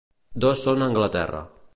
Dos 0.45 0.63
són 0.67 0.81
a 0.81 0.87
Anglaterra. 0.93 1.43